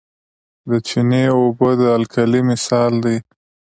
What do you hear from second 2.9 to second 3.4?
دی.